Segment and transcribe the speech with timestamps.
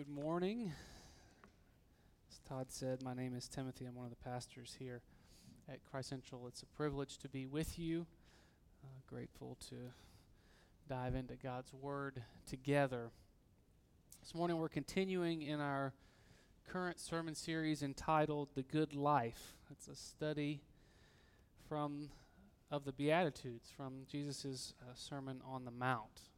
[0.00, 0.72] Good morning.
[2.30, 3.84] As Todd said, my name is Timothy.
[3.84, 5.02] I'm one of the pastors here
[5.68, 6.46] at Christ Central.
[6.46, 8.06] It's a privilege to be with you.
[8.82, 9.74] Uh, grateful to
[10.88, 13.10] dive into God's Word together.
[14.22, 15.92] This morning we're continuing in our
[16.66, 19.52] current sermon series entitled The Good Life.
[19.70, 20.62] It's a study
[21.68, 22.08] from
[22.70, 26.30] of the Beatitudes from Jesus' uh, Sermon on the Mount.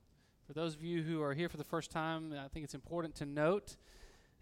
[0.53, 3.15] For those of you who are here for the first time, I think it's important
[3.15, 3.77] to note,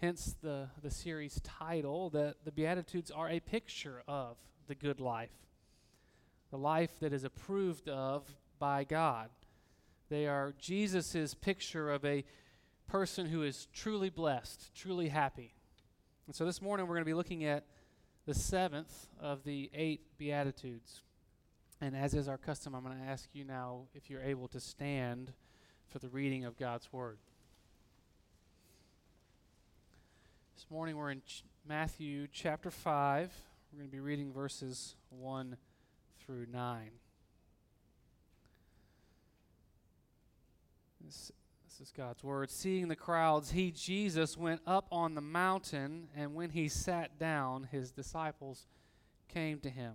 [0.01, 5.31] hence the, the series title, that the Beatitudes are a picture of the good life,
[6.51, 8.25] the life that is approved of
[8.59, 9.29] by God.
[10.09, 12.25] They are Jesus' picture of a
[12.89, 15.55] person who is truly blessed, truly happy.
[16.27, 17.67] And so this morning we're going to be looking at
[18.27, 21.03] the seventh of the eight Beatitudes.
[21.81, 24.59] And as is our custom, I'm going to ask you now if you're able to
[24.59, 25.33] stand
[25.91, 27.19] for the reading of God's Word.
[30.55, 33.33] This morning we're in ch- Matthew chapter 5.
[33.73, 35.57] We're going to be reading verses 1
[36.25, 36.91] through 9.
[41.05, 41.33] This,
[41.65, 42.53] this is God's Word.
[42.53, 47.65] Seeing the crowds, he, Jesus, went up on the mountain, and when he sat down,
[47.73, 48.69] his disciples
[49.29, 49.95] came to him.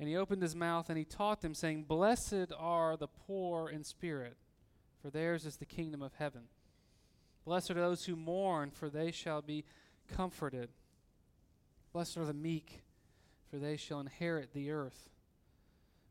[0.00, 3.84] And he opened his mouth and he taught them, saying, Blessed are the poor in
[3.84, 4.36] spirit
[5.06, 6.48] for theirs is the kingdom of heaven.
[7.44, 9.64] Blessed are those who mourn, for they shall be
[10.12, 10.68] comforted.
[11.92, 12.82] Blessed are the meek,
[13.48, 15.08] for they shall inherit the earth.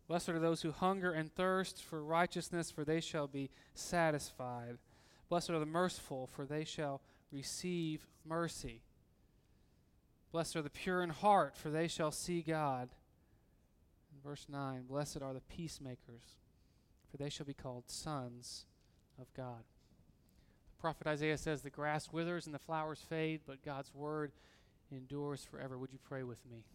[0.07, 4.77] Blessed are those who hunger and thirst for righteousness, for they shall be satisfied.
[5.27, 7.01] Blessed are the merciful, for they shall
[7.33, 8.79] receive mercy.
[10.31, 12.87] Blessed are the pure in heart, for they shall see God.
[14.23, 16.37] verse 9 Blessed are the peacemakers,
[17.11, 18.67] for they shall be called sons
[19.19, 19.63] of God.
[20.75, 24.31] The prophet Isaiah says, The grass withers and the flowers fade, but God's word
[24.91, 25.77] endures forever.
[25.77, 26.65] Would you pray with me?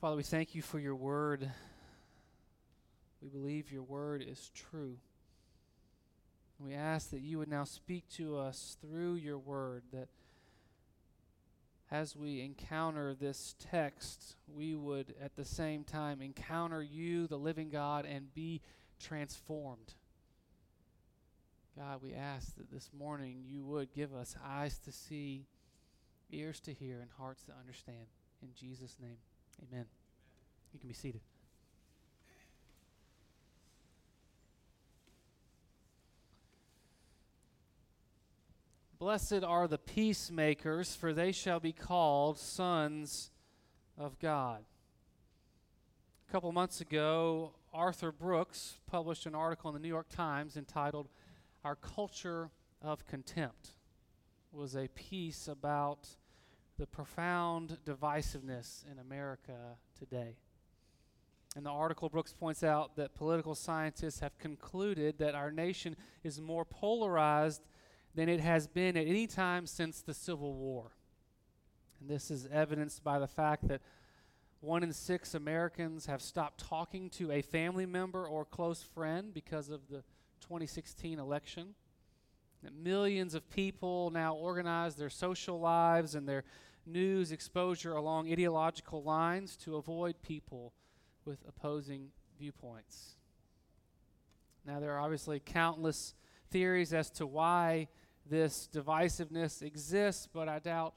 [0.00, 1.50] Father, we thank you for your word.
[3.22, 4.98] We believe your word is true.
[6.58, 10.08] We ask that you would now speak to us through your word, that
[11.90, 17.70] as we encounter this text, we would at the same time encounter you, the living
[17.70, 18.60] God, and be
[18.98, 19.94] transformed.
[21.76, 25.46] God, we ask that this morning you would give us eyes to see,
[26.30, 28.06] ears to hear, and hearts to understand.
[28.42, 29.16] In Jesus' name,
[29.68, 29.86] amen.
[30.72, 31.20] You can be seated.
[38.98, 43.30] Blessed are the peacemakers, for they shall be called sons
[43.98, 44.64] of God.
[46.28, 51.08] A couple months ago, Arthur Brooks published an article in the New York Times entitled
[51.64, 53.70] Our Culture of Contempt.
[54.52, 56.06] It was a piece about
[56.78, 60.36] the profound divisiveness in America today.
[61.56, 66.40] In the article, Brooks points out that political scientists have concluded that our nation is
[66.40, 67.66] more polarized
[68.14, 70.92] than it has been at any time since the Civil War.
[71.98, 73.80] And this is evidenced by the fact that
[74.64, 79.68] one in six Americans have stopped talking to a family member or close friend because
[79.68, 80.02] of the
[80.40, 81.74] 2016 election.
[82.82, 86.44] Millions of people now organize their social lives and their
[86.86, 90.72] news exposure along ideological lines to avoid people
[91.26, 92.08] with opposing
[92.38, 93.16] viewpoints.
[94.66, 96.14] Now, there are obviously countless
[96.50, 97.88] theories as to why
[98.28, 100.94] this divisiveness exists, but I doubt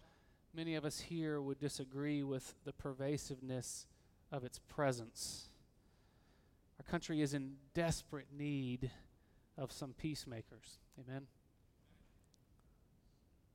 [0.57, 3.85] many of us here would disagree with the pervasiveness
[4.31, 5.50] of its presence.
[6.79, 8.90] Our country is in desperate need
[9.56, 10.79] of some peacemakers.
[11.00, 11.28] Amen.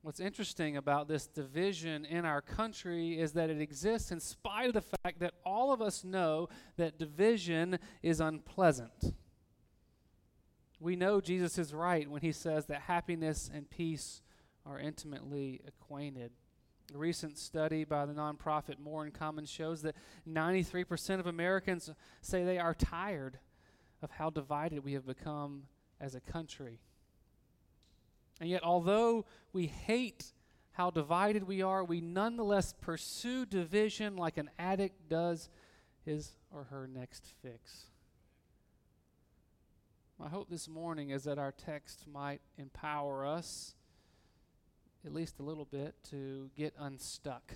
[0.03, 4.75] What's interesting about this division in our country is that it exists in spite of
[4.75, 9.15] the fact that all of us know that division is unpleasant.
[10.79, 14.23] We know Jesus is right when he says that happiness and peace
[14.65, 16.31] are intimately acquainted.
[16.95, 19.97] A recent study by the nonprofit More in Common shows that
[20.29, 21.91] 93% of Americans
[22.21, 23.39] say they are tired
[24.03, 25.63] of how divided we have become
[26.01, 26.81] as a country.
[28.41, 30.33] And yet, although we hate
[30.73, 35.49] how divided we are, we nonetheless pursue division like an addict does
[36.05, 37.87] his or her next fix.
[40.19, 43.75] My hope this morning is that our text might empower us
[45.05, 47.55] at least a little bit to get unstuck,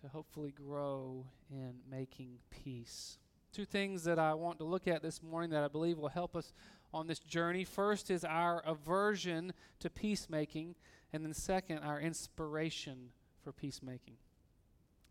[0.00, 3.18] to hopefully grow in making peace.
[3.52, 6.36] Two things that I want to look at this morning that I believe will help
[6.36, 6.52] us
[6.92, 7.64] on this journey.
[7.64, 10.74] First is our aversion to peacemaking,
[11.12, 13.10] and then second, our inspiration
[13.42, 14.16] for peacemaking.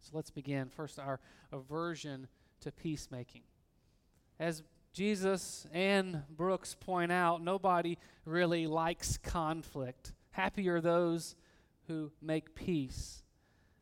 [0.02, 0.70] So let's begin.
[0.70, 1.20] First, our
[1.52, 2.28] aversion
[2.62, 3.44] to peacemaking.
[4.40, 10.14] As Jesus and Brooks point out, nobody really likes conflict.
[10.34, 11.36] Happy are those
[11.88, 13.24] who make peace.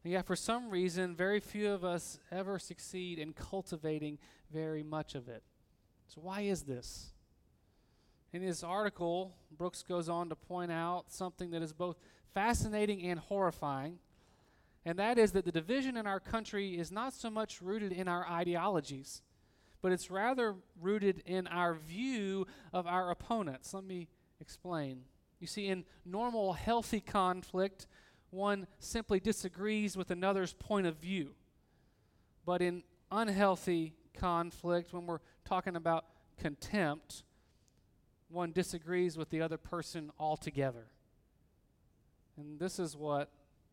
[0.03, 4.18] And yet, for some reason, very few of us ever succeed in cultivating
[4.51, 5.44] very much of it.
[6.07, 7.12] So, why is this?
[8.33, 11.98] In his article, Brooks goes on to point out something that is both
[12.33, 14.00] fascinating and horrifying,
[14.86, 18.09] and that is that the division in our country is not so much rooted in
[18.09, 19.21] our ideologies,
[19.81, 23.74] but it's rather rooted in our view of our opponents.
[23.74, 24.09] Let me
[24.42, 25.04] explain.
[25.41, 27.88] You see, in normal, healthy conflict,
[28.29, 31.31] one simply disagrees with another's point of view.
[32.45, 36.05] But in unhealthy conflict, when we're talking about
[36.38, 37.23] contempt,
[38.29, 40.85] one disagrees with the other person altogether.
[42.37, 43.31] And this is what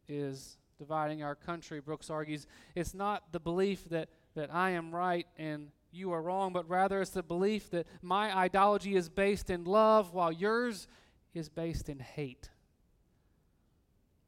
[0.09, 2.47] is dividing our country, Brooks argues.
[2.75, 7.03] It's not the belief that, that I am right and you are wrong, but rather
[7.03, 10.88] it's the belief that my ideology is based in love while yours
[11.35, 12.51] is based in hate.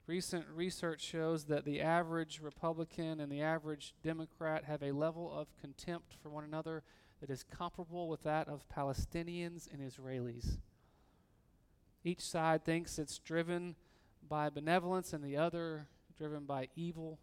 [0.06, 5.46] Recent research shows that the average Republican and the average Democrat have a level of
[5.60, 6.82] contempt for one another
[7.20, 10.58] that is comparable with that of Palestinians and Israelis.
[12.02, 13.76] Each side thinks it's driven
[14.28, 17.18] by benevolence, and the other driven by evil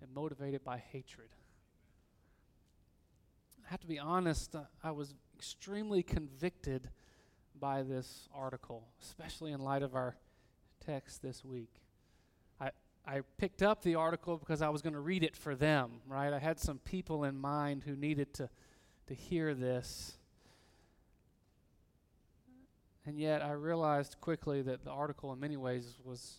[0.00, 1.28] and motivated by hatred.
[3.66, 6.90] I have to be honest, uh, I was extremely convicted
[7.62, 10.16] by this article, especially in light of our
[10.84, 11.70] text this week.
[12.60, 12.70] I,
[13.06, 16.32] I picked up the article because I was going to read it for them, right?
[16.32, 18.50] I had some people in mind who needed to
[19.06, 20.14] to hear this.
[23.06, 26.38] And yet, I realized quickly that the article, in many ways, was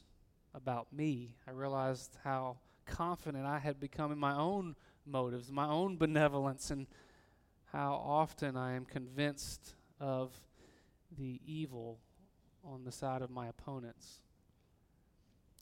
[0.53, 1.35] about me.
[1.47, 6.87] I realized how confident I had become in my own motives, my own benevolence, and
[7.71, 10.31] how often I am convinced of
[11.17, 11.99] the evil
[12.63, 14.19] on the side of my opponents.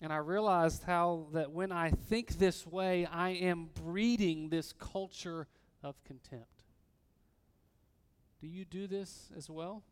[0.02, 5.48] And I realized how that when I think this way, I am breeding this culture
[5.84, 6.64] of contempt.
[8.40, 9.84] Do you do this as well?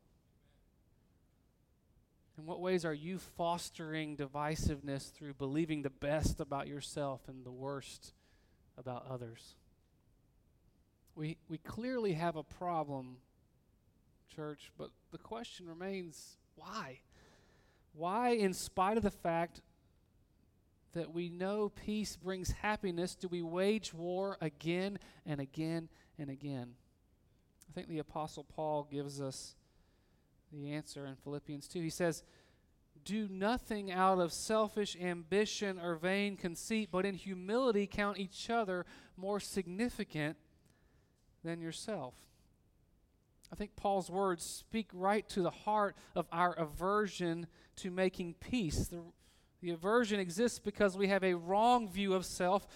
[2.40, 7.52] In what ways are you fostering divisiveness through believing the best about yourself and the
[7.52, 8.14] worst
[8.78, 9.56] about others?
[11.16, 13.18] We, we clearly have a problem,
[14.34, 17.00] church, but the question remains why?
[17.94, 19.62] Why, in spite of the fact
[20.94, 26.74] that we know peace brings happiness, do we wage war again and again and again?
[27.70, 29.56] I think the Apostle Paul gives us
[30.52, 31.82] the answer in Philippians 2.
[31.82, 32.24] He says,
[33.06, 38.86] Do nothing out of selfish ambition or vain conceit, but in humility count each other
[39.16, 40.38] more significant
[41.44, 42.16] than yourself.
[43.52, 47.48] I think Paul's words speak right to the heart of our aversion
[47.78, 48.88] to making peace.
[48.88, 49.02] The,
[49.62, 52.68] the aversion exists because we have a wrong view of self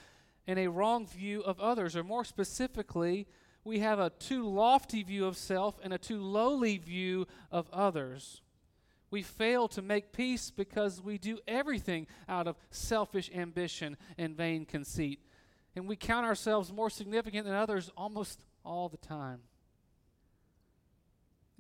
[0.48, 3.28] and a wrong view of others, or more specifically,
[3.64, 8.42] we have a too lofty view of self and a too lowly view of others.
[9.10, 14.66] We fail to make peace because we do everything out of selfish ambition and vain
[14.66, 15.20] conceit.
[15.76, 19.40] And we count ourselves more significant than others almost all the time.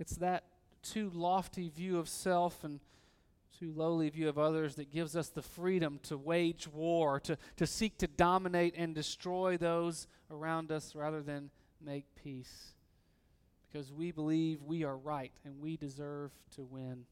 [0.04, 0.44] It's that
[0.82, 2.82] too lofty view of self and
[3.58, 7.66] too lowly view of others that gives us the freedom to wage war, to, to
[7.66, 12.74] seek to dominate and destroy those around us rather than make peace
[13.72, 17.06] because we believe we are right and we deserve to win.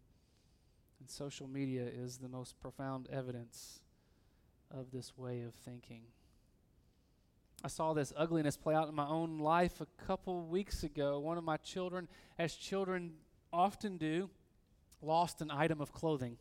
[0.99, 3.79] And social media is the most profound evidence
[4.69, 6.01] of this way of thinking.
[7.63, 11.19] I saw this ugliness play out in my own life a couple weeks ago.
[11.19, 12.07] One of my children,
[12.39, 13.13] as children
[13.53, 14.29] often do,
[15.01, 16.37] lost an item of clothing.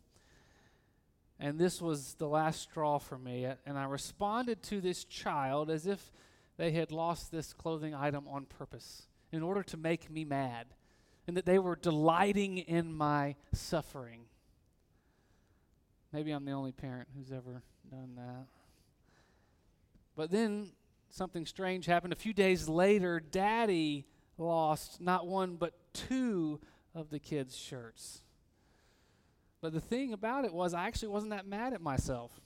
[1.39, 3.47] And this was the last straw for me.
[3.67, 6.11] And I responded to this child as if
[6.57, 10.67] they had lost this clothing item on purpose in order to make me mad,
[11.27, 14.23] and that they were delighting in my suffering.
[16.13, 18.47] Maybe I'm the only parent who's ever done that.
[20.17, 20.73] But then
[21.11, 22.13] something strange happened.
[22.13, 24.07] A few days later, Daddy
[24.39, 26.61] lost not one, but two
[26.95, 28.23] of the kids' shirts.
[29.61, 32.41] But the thing about it was, I actually wasn't that mad at myself.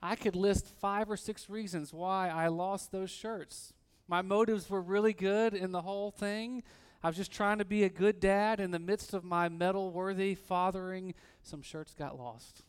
[0.00, 3.72] I could list five or six reasons why I lost those shirts.
[4.06, 6.62] My motives were really good in the whole thing.
[7.02, 8.60] I was just trying to be a good dad.
[8.60, 12.62] In the midst of my medal worthy fathering, some shirts got lost.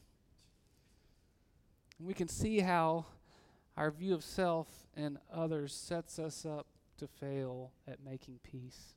[2.00, 3.06] And we can see how
[3.80, 4.68] our view of self
[4.98, 6.68] and others sets us up
[6.98, 8.94] to fail at making peace.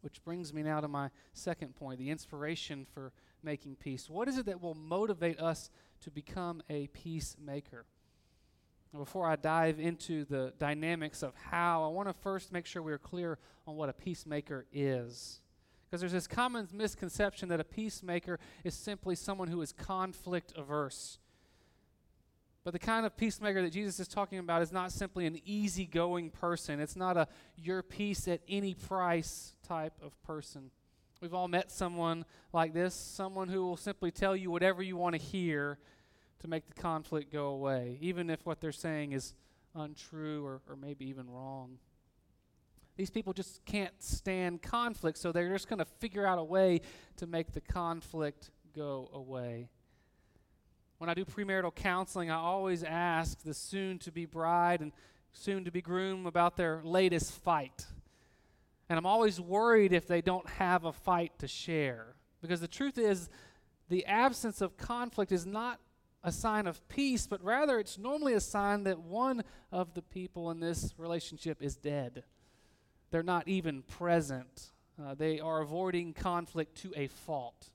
[0.00, 3.12] Which brings me now to my second point the inspiration for
[3.42, 4.08] making peace.
[4.08, 5.70] What is it that will motivate us
[6.02, 7.84] to become a peacemaker?
[8.96, 12.96] before I dive into the dynamics of how, I want to first make sure we're
[12.96, 15.40] clear on what a peacemaker is.
[15.90, 21.18] Because there's this common misconception that a peacemaker is simply someone who is conflict averse.
[22.64, 26.30] But the kind of peacemaker that Jesus is talking about is not simply an easygoing
[26.30, 26.80] person.
[26.80, 30.70] It's not a your peace at any price type of person.
[31.20, 35.14] We've all met someone like this, someone who will simply tell you whatever you want
[35.14, 35.78] to hear
[36.40, 39.34] to make the conflict go away, even if what they're saying is
[39.74, 41.78] untrue or, or maybe even wrong.
[42.96, 46.80] These people just can't stand conflict, so they're just going to figure out a way
[47.16, 49.68] to make the conflict go away.
[50.98, 54.92] When I do premarital counseling, I always ask the soon to be bride and
[55.32, 57.86] soon to be groom about their latest fight.
[58.88, 62.14] And I'm always worried if they don't have a fight to share.
[62.40, 63.28] Because the truth is,
[63.88, 65.80] the absence of conflict is not
[66.22, 70.50] a sign of peace, but rather it's normally a sign that one of the people
[70.50, 72.24] in this relationship is dead.
[73.10, 74.72] They're not even present,
[75.02, 77.70] uh, they are avoiding conflict to a fault.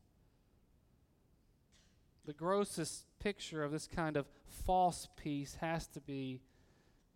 [2.30, 6.42] The grossest picture of this kind of false peace has to be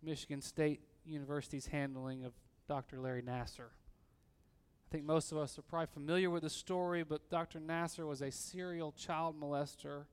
[0.02, 2.32] Michigan State University's handling of
[2.66, 2.98] Dr.
[2.98, 3.68] Larry Nassar.
[3.68, 7.60] I think most of us are probably familiar with the story, but Dr.
[7.60, 10.06] Nassar was a serial child molester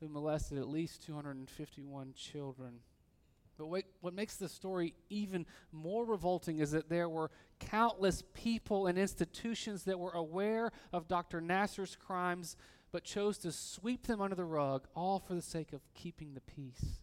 [0.00, 2.80] who molested at least 251 children.
[3.56, 8.88] But what, what makes the story even more revolting is that there were countless people
[8.88, 11.40] and institutions that were aware of Dr.
[11.40, 12.56] Nassar's crimes
[12.92, 16.40] but chose to sweep them under the rug, all for the sake of keeping the
[16.40, 17.00] peace.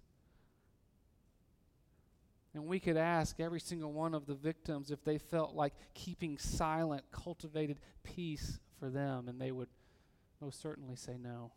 [2.53, 6.38] And we could ask every single one of the victims if they felt like keeping
[6.38, 9.70] silent cultivated peace for them, and they would
[10.41, 11.51] most certainly say no.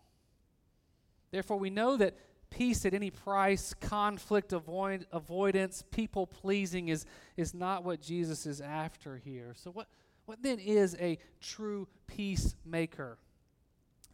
[1.30, 2.16] Therefore, we know that
[2.50, 7.06] peace at any price, conflict avoid, avoidance, people pleasing is,
[7.36, 9.54] is not what Jesus is after here.
[9.56, 9.88] So, what,
[10.26, 13.18] what then is a true peacemaker?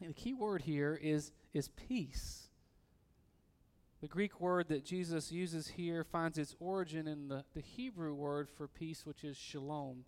[0.01, 2.49] The key word here is, is peace.
[4.03, 8.49] The Greek word that Jesus uses here finds its origin in the, the Hebrew word
[8.49, 10.05] for peace, which is shalom.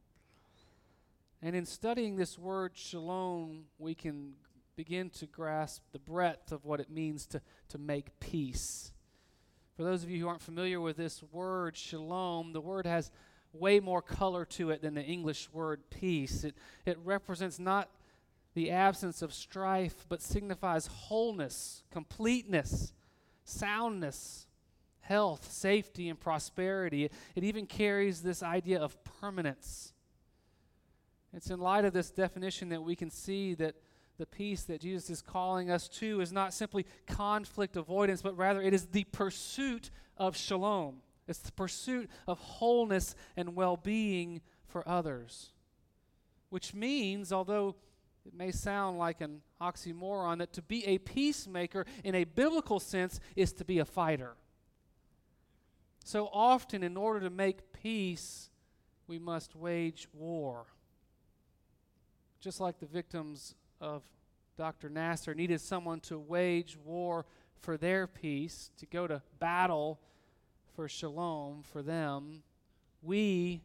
[1.41, 4.35] And in studying this word shalom, we can
[4.77, 7.41] begin to grasp the breadth of what it means to,
[7.71, 8.93] to make peace.
[9.77, 13.11] For those of you who aren't familiar with this word, shalom, the word has
[13.53, 16.45] way more color to it than the English word peace.
[16.45, 17.89] It, it represents not
[18.59, 22.93] the absence of strife, but signifies wholeness, completeness,
[23.45, 24.49] soundness,
[24.99, 27.05] health, safety, and prosperity.
[27.37, 29.93] It, even carries this idea of permanence.
[31.33, 33.77] It's in light of this definition that we can see that
[34.19, 38.61] the peace that Jesus is calling us to is not simply conflict avoidance, but rather
[38.61, 40.97] it is the pursuit of shalom.
[41.29, 45.51] It's the pursuit of wholeness and well being for others.
[46.51, 47.77] Which means, although
[48.29, 53.21] it may sound like an oxymoron that to be a peacemaker in a biblical sense
[53.37, 54.35] is to be a fighter.
[56.05, 58.51] So often, in order to make peace,
[59.07, 60.67] we must wage war.
[62.39, 64.03] Just like the victims of
[64.59, 64.91] Dr.
[64.91, 67.25] Nassar needed someone to wage war
[67.63, 70.01] for their peace, to go to battle
[70.77, 72.43] for shalom for them,
[73.01, 73.63] we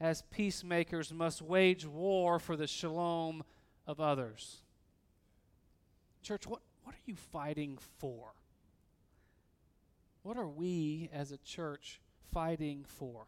[0.00, 3.44] as peacemakers must wage war for the shalom
[3.88, 4.58] of others.
[6.22, 8.34] Church, what, what are you fighting for?
[10.22, 12.00] What are we as a church
[12.32, 13.26] fighting for?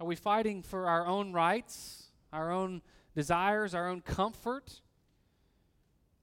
[0.00, 2.82] Are we fighting for our own rights, our own
[3.16, 4.80] desires, our own comfort?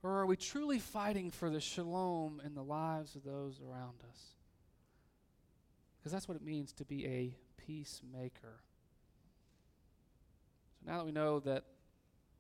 [0.02, 4.20] Or are we truly fighting for the shalom in the lives of those around us?
[5.98, 8.62] Because that's what it means to be a peacemaker.
[10.80, 11.66] So now that we know that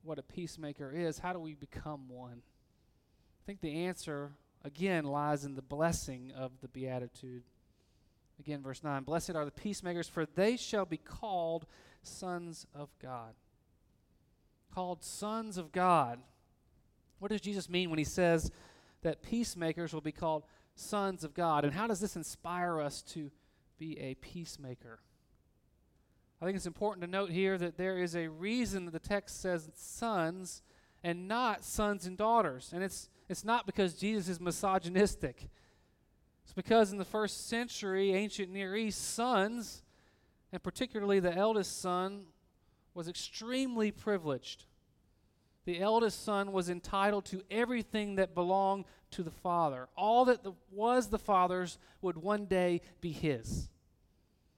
[0.05, 2.41] what a peacemaker is, how do we become one?
[2.43, 4.31] I think the answer,
[4.63, 7.43] again, lies in the blessing of the Beatitude.
[8.39, 11.65] Again, verse 9 Blessed are the peacemakers, for they shall be called
[12.03, 13.33] sons of God.
[14.73, 16.19] Called sons of God.
[17.19, 18.51] What does Jesus mean when he says
[19.01, 20.43] that peacemakers will be called
[20.75, 21.63] sons of God?
[21.63, 23.31] And how does this inspire us to
[23.77, 24.99] be a peacemaker?
[26.41, 29.41] I think it's important to note here that there is a reason that the text
[29.41, 30.63] says sons
[31.03, 32.71] and not sons and daughters.
[32.73, 35.49] And it's, it's not because Jesus is misogynistic.
[36.43, 39.83] It's because in the first century, ancient Near East, sons,
[40.51, 42.25] and particularly the eldest son,
[42.93, 44.65] was extremely privileged.
[45.65, 49.89] The eldest son was entitled to everything that belonged to the father.
[49.97, 53.69] All that the, was the father's would one day be his.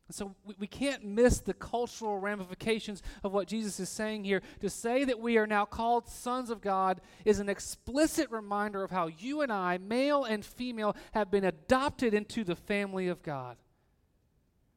[0.10, 4.42] So we, we can't miss the cultural ramifications of what Jesus is saying here.
[4.62, 8.92] To say that we are now called sons of God is an explicit reminder of
[8.92, 13.58] how you and I, male and female, have been adopted into the family of God.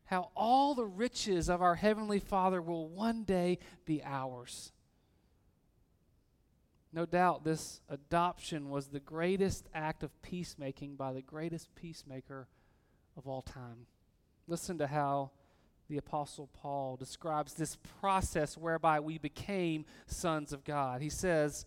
[0.07, 4.73] How all the riches of our Heavenly Father will one day be ours.
[6.93, 12.49] No doubt this adoption was the greatest act of peacemaking by the greatest peacemaker
[13.17, 13.87] of all time.
[14.51, 15.31] Listen to how
[15.89, 21.01] the Apostle Paul describes this process whereby we became sons of God.
[21.01, 21.67] He says,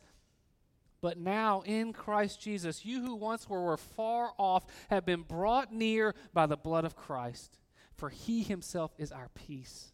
[1.00, 5.72] But now in Christ Jesus, you who once were, were far off have been brought
[5.72, 7.58] near by the blood of Christ,
[7.96, 9.94] for he himself is our peace,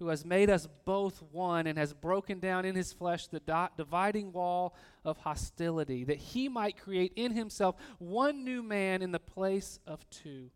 [0.00, 3.68] who has made us both one and has broken down in his flesh the di-
[3.76, 4.74] dividing wall
[5.04, 10.04] of hostility, that he might create in himself one new man in the place of
[10.10, 10.50] two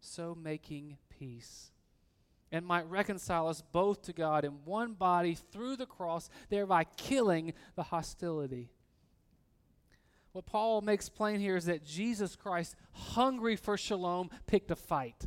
[0.00, 1.70] so making peace,
[2.50, 7.52] and might reconcile us both to God in one body through the cross, thereby killing
[7.76, 8.70] the hostility.
[10.32, 15.26] What Paul makes plain here is that Jesus Christ, hungry for shalom, picked a fight.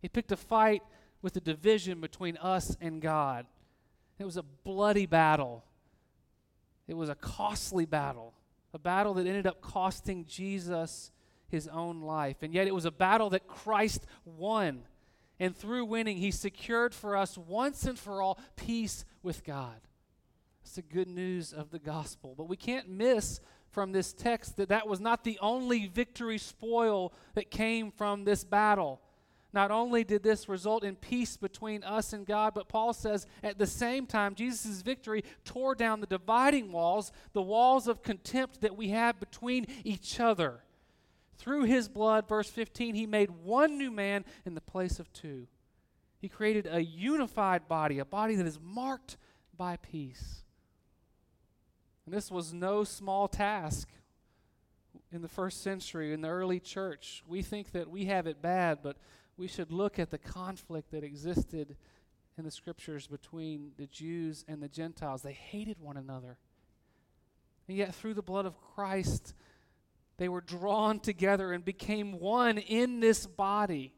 [0.00, 0.82] He picked a fight
[1.22, 3.46] with the division between us and God.
[4.18, 5.64] It was a bloody battle.
[6.88, 8.34] It was a costly battle,
[8.72, 11.10] a battle that ended up costing Jesus
[11.50, 12.38] his own life.
[12.42, 14.82] And yet it was a battle that Christ won.
[15.38, 19.80] And through winning, he secured for us once and for all peace with God.
[20.62, 22.34] It's the good news of the gospel.
[22.36, 23.40] But we can't miss
[23.70, 28.44] from this text that that was not the only victory spoil that came from this
[28.44, 29.00] battle.
[29.52, 33.58] Not only did this result in peace between us and God, but Paul says at
[33.58, 38.76] the same time, Jesus' victory tore down the dividing walls, the walls of contempt that
[38.76, 40.60] we have between each other.
[41.40, 45.46] Through his blood, verse 15, he made one new man in the place of two.
[46.18, 49.16] He created a unified body, a body that is marked
[49.56, 50.42] by peace.
[52.04, 53.88] And this was no small task
[55.10, 57.22] in the first century, in the early church.
[57.26, 58.98] We think that we have it bad, but
[59.38, 61.74] we should look at the conflict that existed
[62.36, 65.22] in the scriptures between the Jews and the Gentiles.
[65.22, 66.36] They hated one another.
[67.66, 69.32] And yet, through the blood of Christ,
[70.20, 73.94] they were drawn together and became one in this body.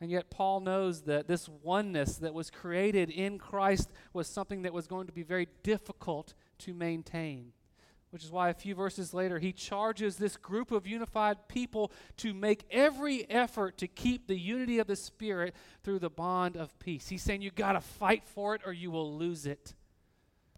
[0.00, 4.72] And yet, Paul knows that this oneness that was created in Christ was something that
[4.72, 7.50] was going to be very difficult to maintain.
[8.10, 12.32] Which is why a few verses later, he charges this group of unified people to
[12.32, 17.08] make every effort to keep the unity of the Spirit through the bond of peace.
[17.08, 19.74] He's saying you got to fight for it or you will lose it.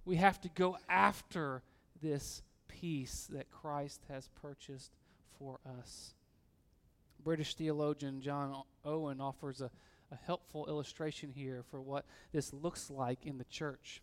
[0.04, 1.62] We have to go after
[2.02, 2.42] this
[2.80, 4.92] peace that Christ has purchased
[5.38, 6.14] for us.
[7.22, 9.70] British theologian John Owen offers a,
[10.10, 14.02] a helpful illustration here for what this looks like in the church.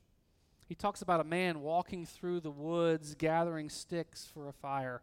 [0.67, 5.01] He talks about a man walking through the woods gathering sticks for a fire,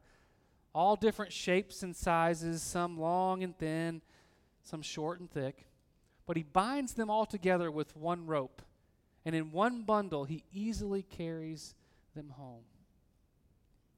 [0.75, 4.03] all different shapes and sizes, some long and thin,
[4.63, 5.67] some short and thick.
[6.27, 8.63] But he binds them all together with one rope,
[9.25, 11.75] and in one bundle he easily carries
[12.15, 12.65] them home.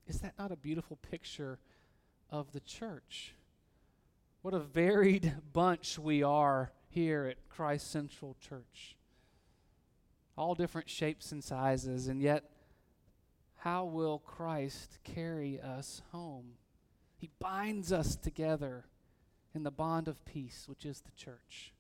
[0.07, 1.59] Is that not a beautiful picture
[2.31, 3.35] of the church?
[4.43, 8.97] What a varied bunch we are here at Christ Central Church.
[10.39, 12.45] All different shapes and sizes, and yet,
[13.57, 16.53] how will Christ carry us home?
[17.17, 18.85] He binds us together
[19.55, 21.73] in the bond of peace, which is the church,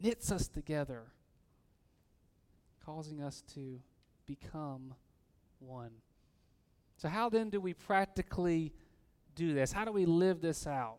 [0.00, 1.04] knits us together,
[2.84, 3.80] causing us to
[4.26, 4.94] become
[5.58, 5.90] one.
[6.98, 8.72] So, how then do we practically
[9.36, 9.70] do this?
[9.72, 10.98] How do we live this out?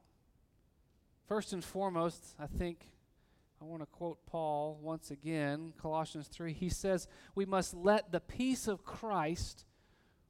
[1.28, 2.88] First and foremost, I think
[3.62, 6.54] I want to quote Paul once again, Colossians 3.
[6.54, 9.66] He says, We must let the peace of Christ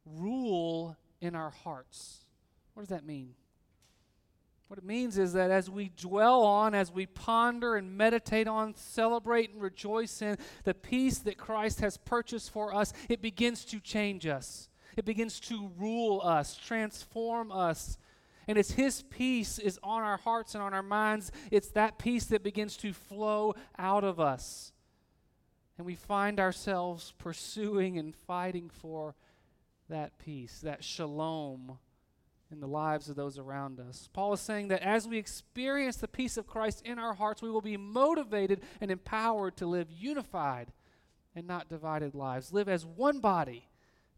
[0.06, 2.26] rule in our hearts.
[2.74, 3.36] What does that mean?
[4.70, 8.74] What it means is that as we dwell on, as we ponder and meditate on,
[8.76, 13.80] celebrate and rejoice in the peace that Christ has purchased for us, it begins to
[13.80, 14.70] change us.
[15.00, 17.98] It begins to rule us, transform us.
[18.50, 21.32] And it's His peace is on our hearts and on our minds.
[21.52, 24.74] It's that peace that begins to flow out of us.
[25.78, 29.16] And we find ourselves pursuing and fighting for
[29.88, 31.78] that peace, that shalom
[32.52, 34.10] in the lives of those around us.
[34.12, 37.50] Paul is saying that as we experience the peace of Christ in our hearts, we
[37.50, 40.74] will be motivated and empowered to live unified
[41.34, 43.69] and not divided lives, live as one body,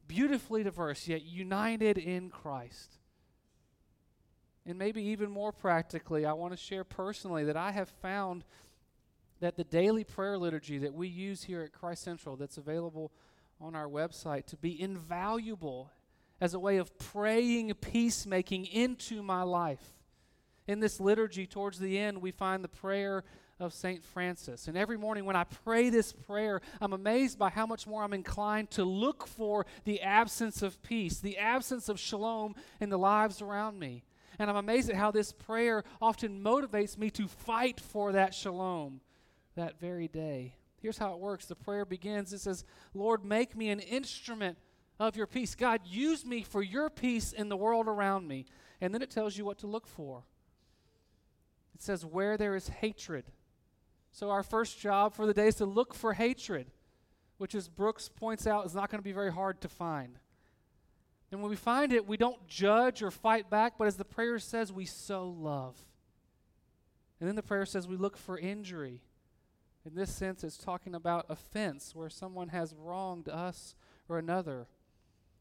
[0.08, 2.98] beautifully diverse, yet united in Christ.
[4.66, 8.44] And maybe even more practically, I want to share personally that I have found
[9.40, 13.12] that the daily prayer liturgy that we use here at Christ Central, that's available
[13.60, 15.92] on our website, to be invaluable
[16.40, 19.94] as a way of praying peacemaking into my life.
[20.68, 23.24] In this liturgy, towards the end, we find the prayer
[23.62, 24.04] of St.
[24.04, 24.68] Francis.
[24.68, 28.12] And every morning when I pray this prayer, I'm amazed by how much more I'm
[28.12, 33.42] inclined to look for the absence of peace, the absence of shalom in the lives
[33.42, 34.04] around me.
[34.40, 39.00] And I'm amazed at how this prayer often motivates me to fight for that shalom
[39.56, 40.56] that very day.
[40.82, 44.58] Here's how it works the prayer begins it says, Lord, make me an instrument
[45.00, 45.54] of your peace.
[45.54, 48.48] God, use me for your peace in the world around me.
[48.82, 50.24] And then it tells you what to look for.
[51.76, 53.26] It says, where there is hatred.
[54.12, 56.68] So, our first job for the day is to look for hatred,
[57.38, 60.18] which, as Brooks points out, is not going to be very hard to find.
[61.32, 64.38] And when we find it, we don't judge or fight back, but as the prayer
[64.38, 65.76] says, we sow love.
[67.20, 69.02] And then the prayer says we look for injury.
[69.86, 73.76] In this sense, it's talking about offense, where someone has wronged us
[74.10, 74.68] or another.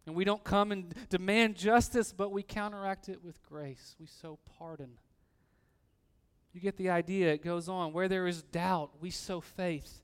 [0.06, 3.96] And we don't come and demand justice, but we counteract it with grace.
[3.98, 4.92] We sow pardon.
[6.52, 7.32] You get the idea.
[7.32, 7.92] It goes on.
[7.92, 10.02] Where there is doubt, we sow faith.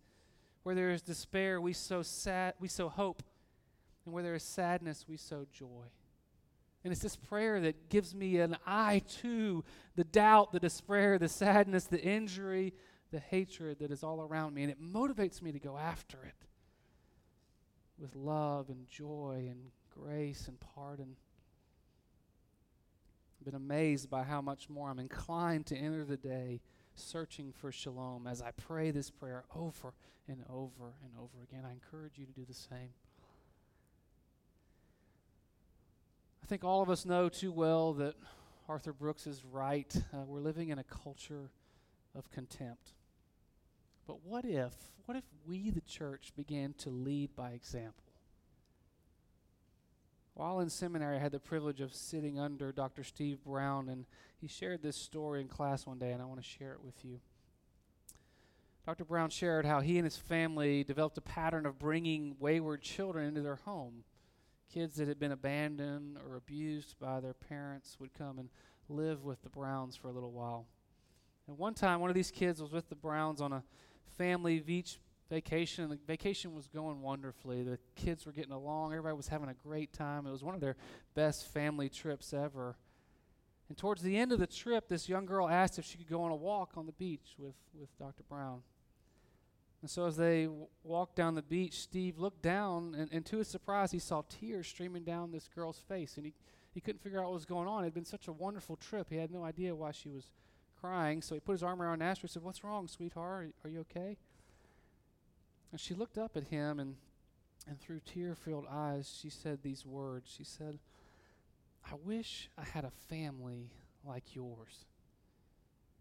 [0.63, 3.23] Where there is despair, we sow sad, we sow hope.
[4.05, 5.87] And where there is sadness, we sow joy.
[6.85, 9.65] And it's this prayer that gives me an eye to
[9.97, 12.75] the doubt, the despair, the sadness, the injury,
[13.11, 14.63] the hatred that is all around me.
[14.63, 16.47] And it motivates me to go after it
[17.99, 21.17] with love and joy and grace and pardon.
[23.45, 26.61] Been amazed by how much more I'm inclined to enter the day
[26.97, 29.95] searching for shalom as I pray this prayer over
[30.27, 31.65] and over and over again.
[31.65, 32.91] I encourage you to do the same.
[36.43, 38.15] I think all of us know too well that
[38.69, 39.95] Arthur Brooks is right.
[40.13, 41.51] Uh, we're living in a culture
[42.17, 42.95] of contempt.
[44.07, 44.73] But what if,
[45.05, 48.06] what if we, the church, began to lead by example?
[50.37, 53.03] While in seminary, I had the privilege of sitting under Dr.
[53.03, 54.05] Steve Brown, and
[54.39, 57.03] he shared this story in class one day, and I want to share it with
[57.07, 57.21] you.
[58.85, 59.07] Dr.
[59.07, 63.41] Brown shared how he and his family developed a pattern of bringing wayward children into
[63.41, 64.05] their home.
[64.71, 68.51] Kids that had been abandoned or abused by their parents would come and
[68.91, 70.67] live with the Browns for a little while.
[71.49, 73.63] And one time, one of these kids was with the Browns on a
[74.19, 75.89] family beach vacation.
[75.89, 77.63] The vacation was going wonderfully.
[77.63, 78.93] The kids were getting along.
[78.93, 80.27] Everybody was having a great time.
[80.27, 80.77] It was one of their
[81.15, 82.77] best family trips ever.
[83.69, 86.23] And towards the end of the trip, this young girl asked if she could go
[86.23, 88.23] on a walk on the beach with, with Dr.
[88.29, 88.63] Brown.
[89.83, 93.39] And so as they w- walked down the beach, Steve looked down, and, and to
[93.39, 96.17] his surprise, he saw tears streaming down this girl's face.
[96.17, 96.35] And he,
[96.73, 97.83] he couldn't figure out what was going on.
[97.83, 99.09] It had been such a wonderful trip.
[99.11, 100.33] He had no idea why she was
[100.81, 101.23] crying.
[101.23, 103.53] So he put his arm around her and said, What's wrong, sweetheart?
[103.65, 104.17] Are, are you okay?
[105.73, 106.97] And she looked up at him, and,
[107.69, 110.33] and through tear filled eyes, she said these words.
[110.35, 110.79] She said,
[111.85, 113.71] I wish I had a family
[114.05, 114.87] like yours.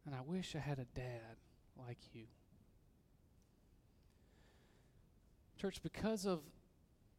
[0.06, 1.38] And I wish I had a dad
[1.78, 2.24] like you.
[5.60, 6.42] Church, because of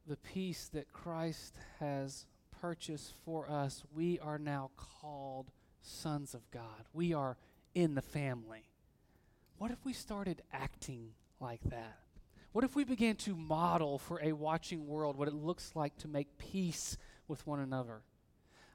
[0.06, 2.26] the peace that Christ has
[2.60, 5.50] purchased for us, we are now called
[5.82, 6.86] sons of God.
[6.92, 7.36] We are
[7.74, 8.68] in the family.
[9.58, 11.98] What if we started acting like that?
[12.56, 16.08] What if we began to model for a watching world what it looks like to
[16.08, 16.96] make peace
[17.28, 18.00] with one another?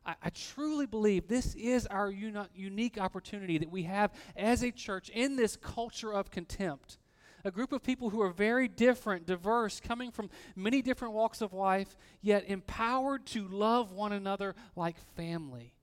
[0.05, 4.69] I, I truly believe this is our uni- unique opportunity that we have as a
[4.69, 6.99] church in this culture of contempt.
[7.43, 11.51] A group of people who are very different, diverse, coming from many different walks of
[11.51, 15.73] life, yet empowered to love one another like family.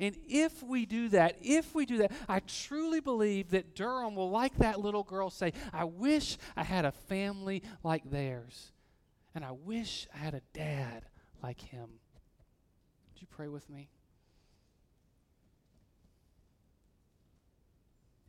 [0.00, 4.30] And if we do that, if we do that, I truly believe that Durham will,
[4.30, 8.72] like that little girl, say, I wish I had a family like theirs.
[9.34, 11.04] And I wish I had a dad
[11.42, 11.88] like him.
[13.12, 13.90] Would you pray with me?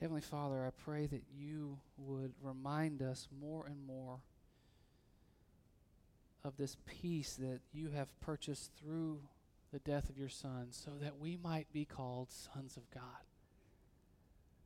[0.01, 4.19] Heavenly Father, I pray that you would remind us more and more
[6.43, 9.21] of this peace that you have purchased through
[9.71, 13.03] the death of your son so that we might be called sons of God.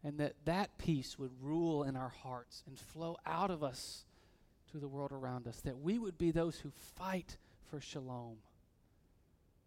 [0.04, 4.06] And that that peace would rule in our hearts and flow out of us
[4.72, 5.62] to the world around us.
[5.62, 7.38] That we would be those who fight
[7.70, 8.38] for shalom.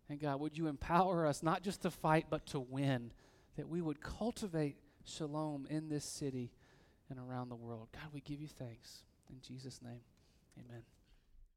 [0.09, 3.13] And God, would you empower us not just to fight, but to win?
[3.57, 6.53] That we would cultivate shalom in this city
[7.11, 7.89] and around the world.
[7.93, 9.03] God, we give you thanks.
[9.31, 10.01] In Jesus' name,
[10.59, 10.83] amen.